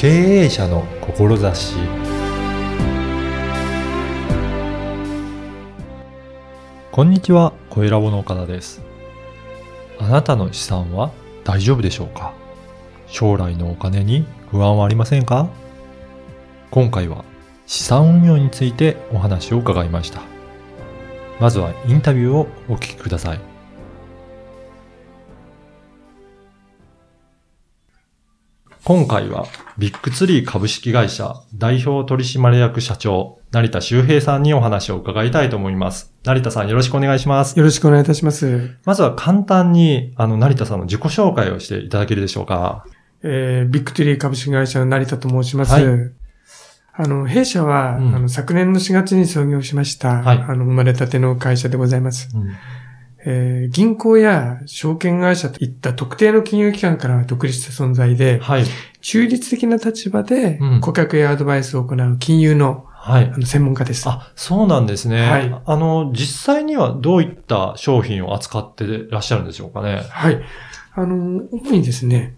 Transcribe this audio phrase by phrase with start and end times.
[0.00, 1.76] 経営者の志
[6.90, 8.80] こんにちは、小ラボの岡田です。
[9.98, 11.12] あなたの資産は
[11.44, 12.32] 大丈夫でしょうか？
[13.08, 15.50] 将来のお金に不安はありませんか？
[16.70, 17.22] 今回は
[17.66, 20.22] 資産運用についてお話を伺いました。
[21.40, 23.49] まずはインタビューをお聞きください。
[28.90, 29.46] 今回は
[29.78, 36.12] ビッグツリー株式会社代表取締役社長成田修平さんにお話を伺いたいと思います。
[36.24, 37.56] 成田さんよろしくお願いします。
[37.56, 38.76] よろしくお願いいたします。
[38.84, 42.84] まずは簡単にあの成田さんの自己紹介をしていただけるでしょうか。
[43.22, 45.72] えー、ビッグトゥリー株式会社の成田と申します。
[45.72, 45.84] はい
[46.92, 52.28] あの、弊社は、うんあの、昨年の4月に創業しました、はいあの、生まれたての会社でございます。
[52.34, 52.50] うん
[53.26, 58.64] えー銀行や証券会社といった特定の金融機関からは独立した存在で、はい。
[59.02, 63.38] 中立的な立場でうん顧客やアドバイスを行う金融のはいあ。
[63.38, 64.06] の専門家です。
[64.08, 65.22] あ、そうなんですね。
[65.30, 70.02] はいあの、実際にはどういった商品を扱ってらっしゃるんでしょうかね。
[70.10, 70.40] はい。
[70.94, 72.34] あの、主にですね、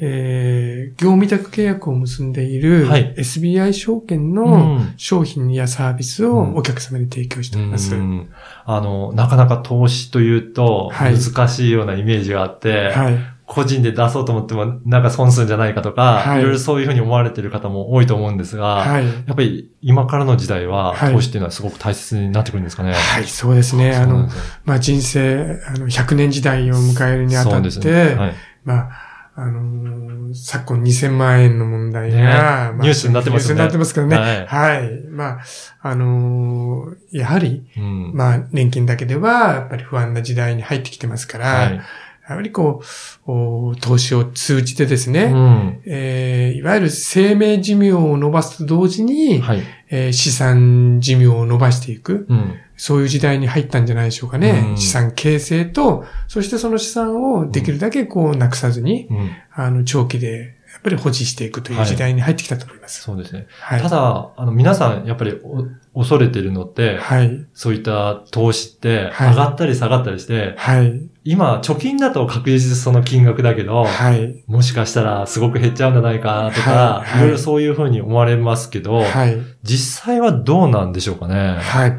[0.00, 7.94] えー、業務委託契約を結んでいるはい SBI 証券うのん商品やサービスをお客様に提供しております。
[7.94, 8.28] うん
[8.64, 13.18] あの、なかなか投資というとはい難しいようなイメージがあって、はい。
[13.48, 19.06] 個人で出そうと思ってもなんか損するんじゃないかとか、はいい、ろいろそういうふうに思われている方も多いと思うんですが、はい。
[19.06, 22.92] やっぱり今からの時代ははい投資っていうのはすごく大切になってくるんですかね？
[22.92, 23.96] はい、そうですね。
[23.96, 24.28] あの
[24.66, 29.07] まあ、人生、あの、100年時代を迎えるにあたって、ねはいまあ、
[29.40, 32.22] あのー昨今2000万円の問題が、ね。
[32.24, 33.62] まあニュースになってますよね。
[33.62, 34.46] ニュースになってますからね。
[34.46, 34.80] はい。
[34.80, 35.00] はい。
[35.08, 35.40] まあ、
[35.80, 38.12] あのーやはり、うん。
[38.14, 41.80] まあ、年金だけでは、やっぱり不安な時代に入ってきてますから、はい。
[42.28, 42.82] やはりこ
[43.26, 45.80] う、お投資を通じてですね、うん。
[45.86, 49.62] えーいわゆる生命寿命を伸ばすと同時に、はい。
[49.88, 54.66] えー資産寿命を伸ばしていく、うんそういう時代に入ったんじゃないでしょうかね。
[54.70, 63.02] うん資産形成と、そしてその資産をできるだけこうなくさずに、うんあの、長期でやっぱり保持していくという時代に入ってきたと思います。
[63.02, 63.46] そうですね。
[63.60, 63.82] はい。
[63.82, 65.66] ただ、あの、皆さん、やっぱりお
[66.00, 67.46] 恐れてるのって、はい。
[67.54, 71.02] そういった投資って、はい上がったり下がったりして、はい。
[71.24, 74.44] 今、貯金だと確実にその金額だけど、はい。
[74.46, 79.38] ももしかしたらすごく減っちゃうんじゃないかなとか、はいはいいろいろそういうふうに思われますけど、はい。
[79.62, 81.56] 実際はどうなんでしょうかね。
[81.58, 81.98] はい。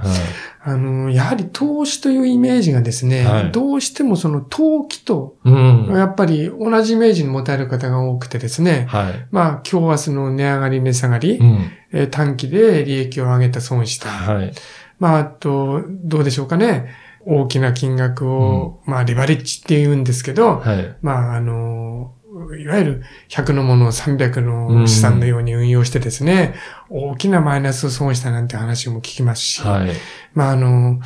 [0.71, 5.87] あの、やはり投資というイメージがですね、はいどうしてもその投機と、うん。
[5.91, 9.27] やっぱり同じイメージに持たれる方が多くてですね、はい。
[9.31, 11.71] まあ、今日明日の値上がり値下がり、うん。
[11.91, 14.09] えー短期で利益を上げた損した。
[14.09, 14.53] はい。
[14.99, 16.93] まあ、あと、どうでしょうかね。
[17.25, 20.95] 大きな金額を、まあ、レバレッジって言うんですけど、はい。
[21.01, 22.13] まあ、あの、
[22.59, 26.55] いわゆる100のものを300の資産のように運用してですね、
[26.89, 29.91] 大きなマイナスを損したなんて話も聞きますし、はい。
[30.33, 30.99] まあ、あの、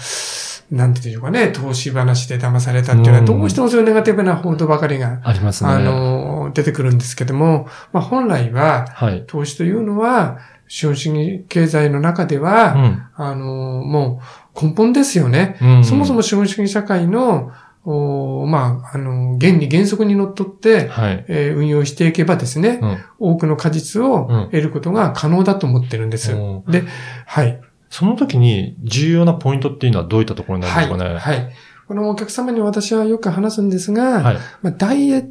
[0.72, 5.70] なんて言うんでしょうかね、投資話で騙されたっていうのは、うんどうしてもそういうネガティブな報道ばかりが、ありますね。
[5.70, 9.24] あの、出てくるんですけども、まあ、本来は、はい。
[9.28, 13.10] 投資というのは、資本主義経済の中でうは、ん。
[13.16, 14.22] あの、も
[14.56, 15.58] う根本ですよね。
[15.62, 17.52] うんそもそも資本主義社会の、
[17.86, 21.26] おまあ、あの、原理原則にのっとって、はい。
[21.28, 22.98] えー運用していけばですね、うん。
[23.34, 26.32] 多くの果実をうん得ることが可能だと思ってるんです。
[26.32, 26.84] うんで、
[27.26, 27.60] はい。
[27.90, 30.88] その時に重要なポイントっていうのはどういったところになるんはい。
[30.88, 31.20] ですかね？
[31.20, 31.54] はい。
[31.88, 34.38] このお客様に私はよく話すんですが、はい。
[34.62, 35.28] まあ、ダイエッ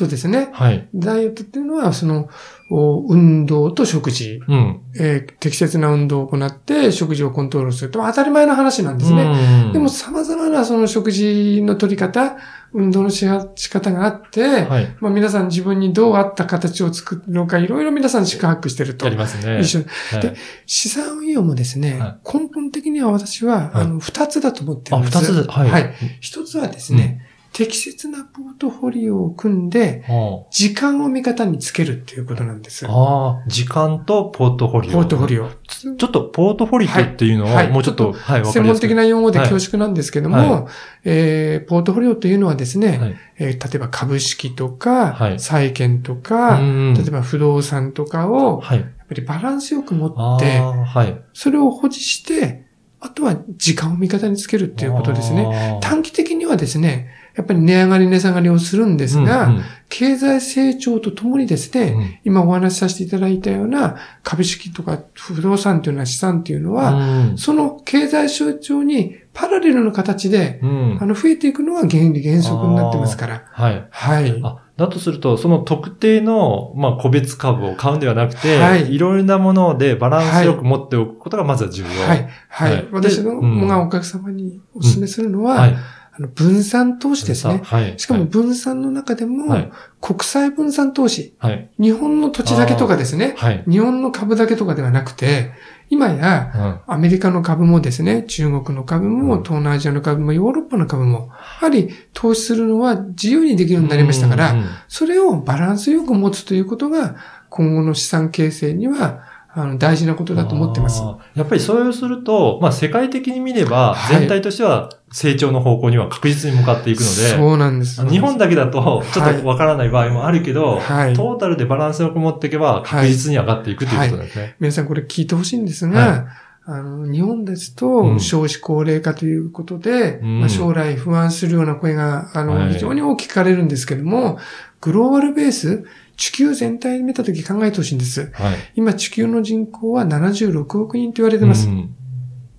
[0.00, 0.50] トですね。
[0.52, 0.88] はい。
[0.94, 2.28] ダイエットっていうのは、その、
[2.72, 4.80] お運動と食事、うん。
[4.98, 9.22] えー適切な運動を行って食事をコントロールすると当たり前の話なんですね。
[9.22, 12.36] うんでも様々なその食事の取り方、
[12.72, 14.96] 運動のし仕方があって、はい。
[15.00, 19.06] まあ皆さん自分にどう合った形を作るのか、いろいろ皆さん宿泊してると。
[19.06, 19.60] やりますね。
[19.60, 20.36] 一緒にはいで
[20.66, 25.18] 資産運用もですね、は根本的には私は、はいあの、二つだと思ってるあ、んです。
[25.18, 25.70] 二つで、はい。
[25.70, 25.94] はい。
[26.20, 32.86] 一つはですね、適切なポートフォリオを組んで、あ時間を味方につけるっていうことなんです。
[32.86, 35.02] ポあー、時間とポートフォリオ。
[35.02, 35.50] ートフォリオ。
[35.66, 40.68] ちょっとポートフォリオっていうのを、はもうちょっと、はい、専門的な用語ではい恐縮なんですけども、は
[41.04, 48.78] えーポートフォリオというのはですね、はいえー例えば株式とか、はい債券とか、うん例えば不動産とかを、はい。
[48.78, 51.20] やっぱりバランスよく持あって、あ、はい。
[51.32, 52.70] それを保持して、
[53.00, 55.48] あとは時間を味方につけるっていうことですね。
[55.48, 59.52] ね短期的にはですね、やっぱり値上がり値下がりをするんですが、
[59.88, 73.44] 経済成長とともにですね、今お話しさせていただいたような株式とか不動産というような資産っていうのは、は、その経済成長にパラレルの形で、うんあの、増えていくのが原理原則になってますから。
[73.52, 73.86] はい。
[73.90, 74.40] はい。
[74.42, 78.98] あ、だとすると、その特定の、まあ、個別株を買うんではなくて、はいい。
[78.98, 81.88] ろいろなものでバランスよく持っておくことがまずは重要。
[81.88, 82.28] はい。
[82.48, 82.72] はい。
[82.72, 85.76] はい私の、でうんがお客様にお勧めするのは、はい。
[86.12, 87.60] あの分散投資ですね。
[87.64, 87.98] はい。
[87.98, 91.34] しかも分散の中でも、はい国際分散投資。
[91.38, 91.70] はい。
[91.78, 93.34] 日本の土地だけとかですね。
[93.36, 93.64] はい。
[93.68, 95.52] 日本の株だけとかではなくて、
[95.90, 96.52] 今や、
[96.88, 96.94] うん。
[96.94, 101.34] アメリカの株もですね、中国の株も、うん東南アジアの株も、ヨーロッパの株も、や
[101.66, 104.54] はり投資するのは自由にできるようになりましたから、
[104.88, 107.16] それをバランスよく持つということが、
[107.50, 111.02] 今後の資産形成には、あの、大事なことだと思ってます。
[111.34, 114.18] やっぱりそうすると、まあ世界的に見れば、はい。
[114.20, 118.06] 全体としては成長の方向には確実に向かっていくので、そうなんです。
[118.08, 121.14] 日本だけだとちょっとわからない場合もあるけど、はい。
[121.14, 124.56] トータルでバランスよく持っていけば確実に上がっていくということですね。
[124.60, 126.26] 皆さんこれ聞いてほしいんですが、は
[126.72, 134.38] あの、日本ですうとん少子高齢化ということで、うんまあ、将来不安するような声が、あの、はい非常に大きく聞かれるんですけども、
[134.80, 135.84] グローバルベース、
[136.16, 138.30] 地球全体で見たとき考えてほしいんです。
[138.34, 138.56] はい。
[138.76, 141.68] 今地球の人口は76億人と言われてます。
[141.68, 141.94] うん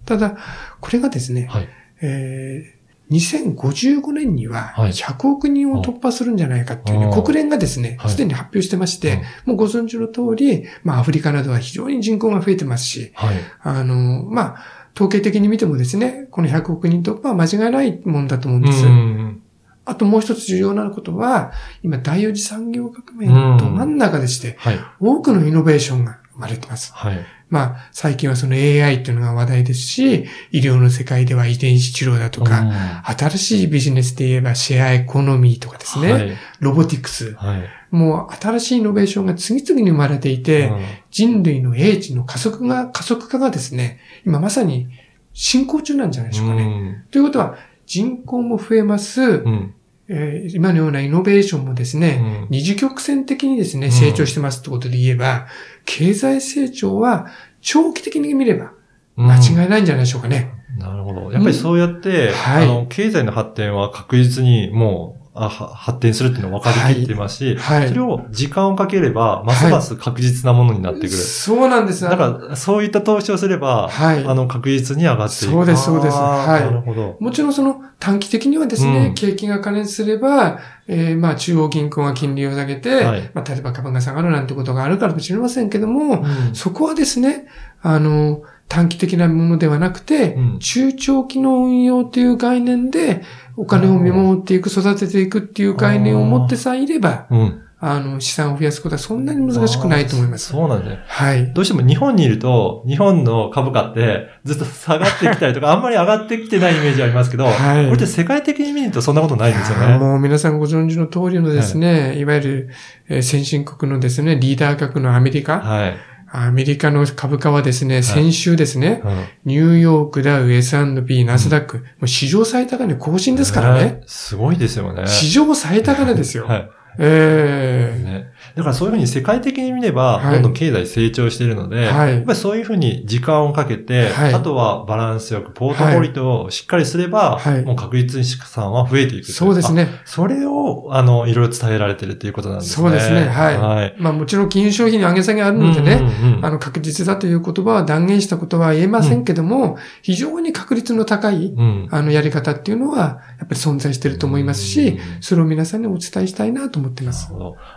[0.03, 0.35] ただ、
[0.81, 1.69] これがですね、はい。
[2.01, 2.80] えー
[3.11, 13.35] 2055年にははい100億人を突破するんじゃないかっていうね、国連がですね、はいすでに発表してまして、もうご存知の通り、まあアフリカなどは非常に人口が増えてますし、はい。
[13.61, 18.85] あの、まあ、統計的に見てもですね、この100億人突破は間違いないもんだと思うんです。
[18.85, 19.41] うん
[19.83, 24.79] あともう一つ重要なことは、今第四次産業革命のど真ん中でして、はい。
[24.99, 26.91] 多くのイノベーションが生まれてます。
[26.93, 27.19] はい。
[27.49, 36.31] まあ、最近はその AI っていうのが話題ですし、医療の世界では遺伝子治療だとか、新しいビジネスで言えばシェアエコノミーとかですね、はい。
[36.59, 37.69] ロボティクス、はい。
[37.91, 44.87] もう新しいイノベーションが次々に生まれていて、うん人類の英知の加速が、加速化がですね、今まさに
[45.33, 47.05] 進行中なんじゃないでしょうかね。
[47.11, 49.73] ということは、人口も増えます、うん。
[50.13, 52.47] えー今のようなイノベーションもですね、うん。
[52.49, 53.91] 二次曲線的にですね、うん。
[53.93, 55.47] 成長してますってことで言えば、
[55.85, 57.27] 経済成長は
[57.61, 58.73] 長期的に見れば
[59.15, 60.51] 間違いないんじゃないでしょうかね。
[60.77, 61.31] なるほど。
[61.31, 62.63] やっぱりそうやって、はい。
[62.63, 67.87] あの、経済の発展は確実にもう、あは発展するっていうのは分かりきってますし、はい。
[67.87, 71.09] それを時間をかければ、ますます確実なものになってくる。
[71.09, 72.03] そうなんです。
[72.03, 74.25] だから、そういった投資をすれば、はい。
[74.25, 75.53] あの、確実に上がっていく。
[75.53, 76.17] そうですそうです。
[76.17, 76.65] はい。
[76.65, 77.15] なるほど。
[77.21, 79.13] もちろんその短期的にはですね、うん。
[79.13, 83.31] 景気が加熱すれば、えーまあ中央銀行が金利を下げて、はい。
[83.33, 86.55] まあ例えば株が下がるなんてことがあるからもしれませんけども、うん。
[86.55, 87.47] そこはですね、
[87.81, 93.21] あの、短期的なものではなくて、うん中長期の運用という概念で、
[93.57, 97.61] お金を見守っていく、育てていくっていう概念を持ってさえいれば、うん。
[97.83, 100.49] あの、資産を増やすことはそんなに難しくないと思います。
[100.49, 101.03] そうなんですね。
[101.07, 101.51] はい。
[101.51, 109.97] どうしても日本にいると、日本の株価ってずっと下がってきたりとか、あんまり上がってきてないイメージありますけど、はいこれって世界的に見るとそんなことないんですよね。
[109.97, 112.69] もう皆さんご存知の通りのですね、い、わゆる、
[113.09, 115.97] えー先進国のですね、リーダー格のアメリカ、はい。
[116.33, 123.83] アメリカの株価はですね、先週ですね、うんニューヨークダウ、S&P、ナスダック、もう史上最高値更新ですからね。
[123.83, 125.07] ねすごいですよね。
[125.07, 126.45] 史上最高値ですよ。
[126.45, 126.69] はい。
[126.99, 128.30] ええね。
[128.55, 130.33] だからそういうふうに世界的に見れば、はい。
[130.35, 132.13] どんどん経済成長しているので、はい。
[132.15, 134.33] やっぱりそういうふうに時間をかけて、はい。
[134.33, 137.63] あとはバランスよく、ポートフォリオをしっかりすれば、はい。
[137.63, 139.73] もう確実に資産は増えていくそうです。
[139.73, 139.87] ね。
[139.91, 142.87] あそれを、あの、いろいろ伝えられてるっていうことなんですね。
[142.87, 143.27] そうですね。
[143.27, 143.57] はい。
[143.57, 143.95] はい。
[143.97, 151.87] まあもちろん金融商品に上げ下げあるのでね、うんうんうんあの確実だという言葉は断言したことは言えませんけども、非常に確率の高い、うん。
[151.91, 154.99] あのやり方っていうのは、やっぱり存在していると思いますし、うん。
[155.21, 157.31] それを皆さんにお伝えしたいなと思っています。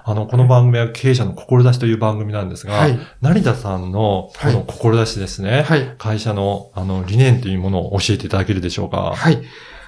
[0.04, 2.98] あの、この番組は経営者の志という番組なんですが、はい。
[3.20, 5.94] 成田さんのこの志ですね、はい。
[5.98, 9.14] 会社のあの理念というものを教えていただけるでしょうか？
[9.14, 9.42] はい。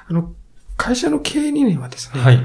[0.08, 0.32] あの、
[0.76, 2.40] 会社の経営理念はですね、はい。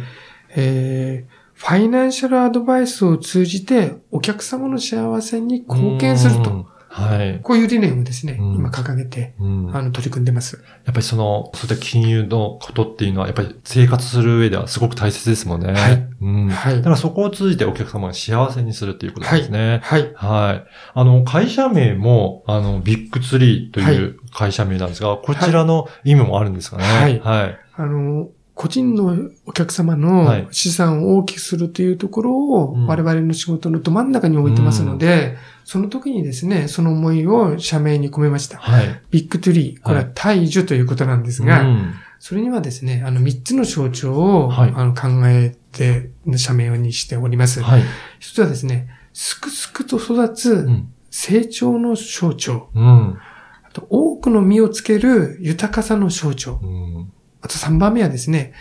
[0.56, 6.66] えーファイナンシャルアドバイスを通じてお客様の幸せに貢献すると。
[6.98, 7.04] うん。
[7.04, 7.40] はい。
[7.42, 10.64] こういう理念をですね、うん今掲げて、うん、あの、取り組んでます。
[10.86, 15.74] やっぱりその、そういった金融のことっていうのは、やっぱり生活する上ではすごく大切ですもんね。
[15.74, 16.08] はい。
[16.22, 16.50] うん。
[16.50, 19.80] はいだからそこを通じてお客様が幸せにするっていうことですね。
[19.84, 20.12] はい。
[20.16, 20.70] はい。
[20.94, 26.84] あの、会社名も、あの、ビッグツリーという会社名なんですが、こちらの意味もあるんですかね。
[26.84, 27.60] はいはい。
[27.76, 28.30] あの、
[28.62, 38.60] 個人のお客様はいの資産を大きくするというところをうん我々の仕事のど真ん中に置いてますので、その時にですね、その思いを社名に込めました。
[38.60, 39.02] はい。
[39.10, 39.82] ビッグトゥリー。
[39.82, 47.64] これは大樹ということなんですが、うんそれにはですね、あの3つの象徴を、はいあの考えて社名にしております。
[47.64, 47.84] はい。
[48.20, 50.94] 一つはですね、すくすくと育つうん。
[51.10, 52.70] 成長の象徴。
[52.76, 53.18] うん。
[53.64, 56.60] あと多くの実をつける豊かさの象徴。
[56.62, 57.12] うん。
[57.42, 58.54] あと3番目はですね、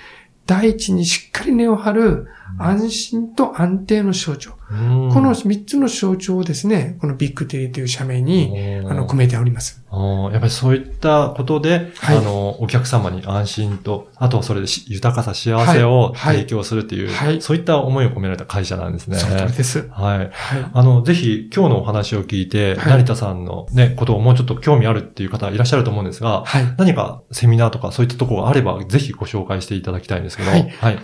[0.46, 2.28] 第一にしっかり根を張る
[2.58, 4.52] 安心と安定の象徴。
[4.70, 9.82] この3つの象徴をですね、このビッグテリーという社名に、あの、込めております。
[9.92, 19.16] やっぱりそういったことで、はい、あの、お客様に安心と、あとそれで豊かさ、幸せを提供するっていう、はいはい、そういった思いを込められた会社なんですね。
[19.18, 19.88] そうです。
[19.90, 20.30] はい。
[20.72, 26.44] あの、ぜひ今日のお話を聞いて、成田さんのね、ことをもうちょっと興味あるっていう方いらっしゃると思うんですが、
[26.78, 30.50] 何かセミナーとかそういったところがあれば、ぜひご紹介していただきたいんですけど。
[30.52, 30.70] はい。
[30.80, 30.98] はい。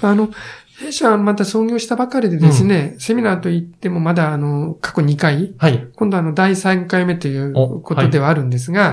[0.00, 0.30] あの、
[0.78, 8.90] 弊社はまた創業したばかりでですね、うん、セミナーといってもまだあの、過去2回、はい、今度あの、第3回目ということではあるんですが、はい、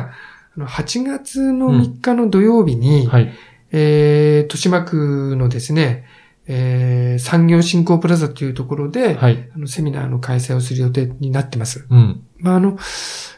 [0.57, 3.09] あの8月の3日の土曜日に、うん。
[3.09, 3.33] はい、
[3.71, 6.05] えー、豊島区のですね、
[6.47, 11.85] えー、産業振興プラザというところで、はい、あのセミナーの開催をする予定になってます。
[11.89, 12.77] うん、まあ、あの、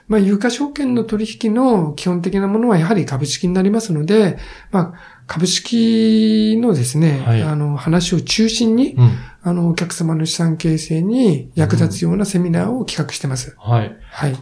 [0.08, 4.38] まあ、有価証券の取引の基本的なものはやはり株式になりますので、
[4.72, 9.12] まあ、株式のですね、はい、あの、話を中心に、うん、
[9.42, 13.58] あの、お客様の資産形成に役立つようなセミナーを企画してます。
[13.58, 13.98] うん、はい。
[14.12, 14.38] はい。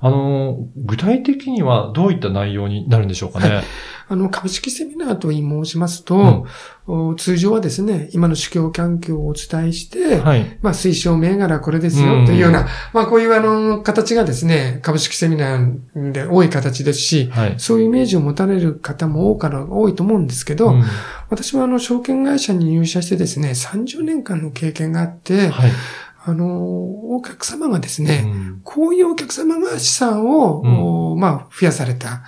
[0.00, 3.48] あの、具体的にはどういった内容になるんでしょうかね？
[3.54, 3.64] はい
[4.08, 6.46] あの、株式セミナーと申しますと、
[6.86, 20.84] うん、通常はですね、今の市況環境をお伝えして、はい、まあ、推奨銘柄これですよ、というような、うん、まあ、こういうあの、形がですね、株式セミナーで多い形ですし、はい、そういうイメージを持たれる方も多から多いと思うんですけど、うん、
[21.28, 25.70] 私はあの、証券会社に入社してですね、30年間の経験があって、はい
[26.28, 32.24] あの、お客様がですね、うん、こういうお客様が資産を、うん、まあ、増やされた。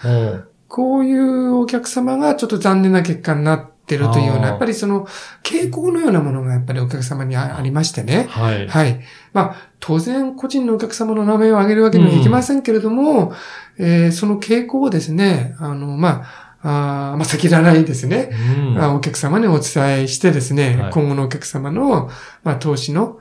[0.69, 5.09] こういうお客様がちょっと残念な結果になってるというような、やっぱりその
[5.43, 8.27] 傾向のようなものがやっぱりお客様にありましてね。
[8.29, 8.69] はい。
[8.69, 9.01] はい。
[9.33, 13.33] まあ、当然個人のお客様の名前を挙げるわけにはいきませんけれども、
[13.79, 18.31] うん、えー、その傾向をですね、あの、まあ、あまあ、先らないですね、
[18.75, 22.11] うん、お客様にお伝えしてですね、はい、今後のお客様の、
[22.43, 23.21] まあ、投資の、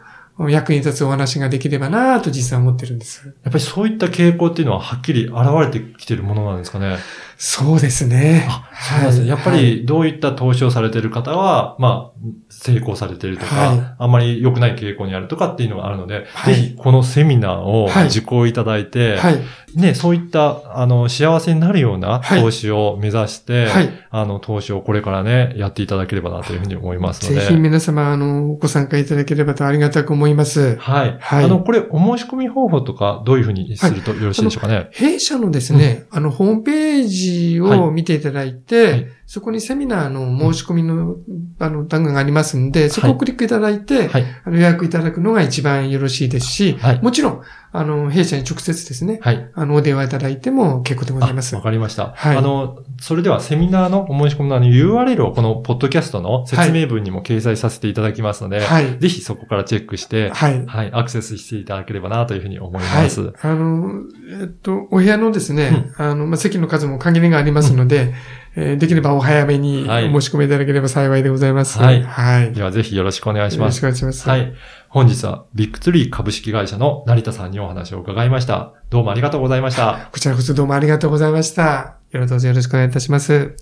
[0.50, 3.26] 役に立つお話ができればなと実際思ってるんです。
[3.26, 6.98] やっぱりそういった傾向っていうのははっきり現れてきてるものなんですかね？
[7.38, 8.48] そうですね。
[8.50, 8.68] あ、
[9.00, 9.28] そうですね。
[9.28, 19.40] やっぱりどういった投資をされている方は、まあ、成功されているとか、はい、あんまり良くない傾向にあるとかっていうのがあるので、はい、ぜひこのセミナーを受講いただいて、はい、
[19.76, 27.46] ね、そういった、あの、幸せになるような投資を目指して、はい、あの、投資をこれからね、やっていただければなというふうに思いますので。
[27.46, 30.78] ぜひ皆様、あの、ご参加いただければとありがたく思います。
[30.78, 31.18] はい。
[31.20, 31.46] はい。
[31.46, 34.88] あの、これ、お申し込み方法とか、どういうふうにするとよろしいでしょうかね？
[34.92, 37.27] 弊社のですね、うん、あの、ホームページ
[37.62, 41.18] を見ていただいて、はいそこにセミナーの申し込みの、
[41.60, 47.42] あの、段階がありますんで、そこをクリックいただいて、はい、あの予約いただくのが一番よろしいですし、はい、もちろん、
[47.74, 51.54] あの、弊社に直接ですね、はい、あの、お電話いただいても結構でございます。
[51.56, 52.14] わかりました。
[52.16, 52.38] はい。
[52.38, 60.66] あの、それではセミナーのお申し込みのあの URL をこのポッドキャストの説明文にも掲載させていただきますので、はい、ぜひそこからチェックして、はい。
[60.66, 60.92] はい。
[60.94, 63.22] アクセスしていただければなというふうに思います。
[63.22, 64.04] はい、あの、
[64.42, 68.14] えっと、お部屋のですね、うん、あの、まあ、席の数も限りがありますので、うん
[68.60, 71.78] えー、できればお早めにお申し込みいただければ幸いでございます。
[71.78, 72.02] はい。
[72.02, 72.54] はい。
[72.54, 73.84] ではぜひよろしくお願いします。
[73.84, 74.28] よろしくお願いします。
[74.28, 74.52] はい。
[74.90, 78.74] 本日はビッグツリー株式会社の成田さんにお話を伺いました。
[78.90, 80.10] どうもありがとうございました。
[80.12, 81.98] こちらこそどうもありがとうございました。
[82.12, 83.56] よろしくお願いいたします。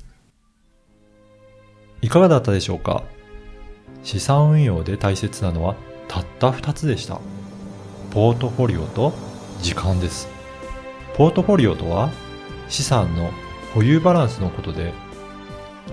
[2.02, 3.04] いかがだったでしょうか？
[4.02, 5.76] 資産運用で大切なのは
[6.08, 7.20] たった2つでした。
[8.12, 9.12] ポートフォリオと
[9.62, 10.30] 時間です。
[11.16, 12.12] ポートフォリオとは
[12.70, 13.30] 資産の
[13.76, 14.94] 保有バランスのことで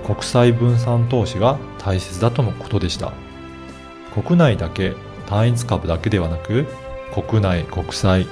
[0.06, 3.12] 国際分散投資が大切だとのことでした。
[4.14, 4.94] 国内だけ
[5.26, 6.66] 単一株だけではなく
[7.12, 8.26] 国内国際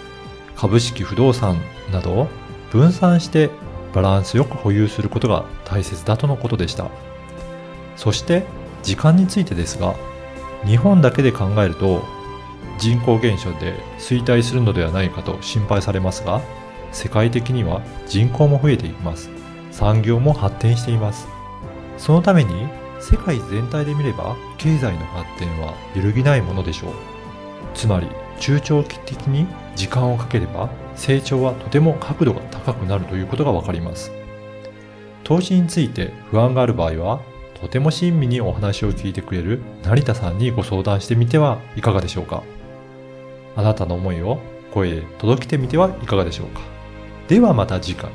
[0.55, 1.61] 株式不動産
[1.93, 2.29] などを
[2.71, 3.51] 分散して
[3.93, 6.89] バランスよく保有することが大切だとのことでした。
[7.97, 8.45] そして
[8.85, 9.97] 時間についてですが
[10.65, 12.05] 日本だけで考えると
[12.79, 16.41] 人口減少で衰退するのではないかと心配されますが
[16.93, 19.40] 世界的には人口も増えていきます。
[19.71, 21.29] 産業も発展しています。
[21.97, 22.69] そのために
[23.01, 26.93] 世界全体で見れば経済の発展は揺るぎないものでしょう。
[27.75, 28.09] つまり
[28.39, 29.47] 中長期的に
[29.77, 34.13] 時間をかければ成長はとても角度が高くなるということがわかります。
[35.25, 37.21] 投資について不安がある場合は
[37.61, 42.43] とても親身にお話を聞いてくれる成田さんにご相談してみてはいかがでしょうか。
[43.57, 44.39] あなたの思いを
[44.73, 46.61] 声で届けてみてはいかがでしょうか。
[47.29, 48.11] ではまた次回。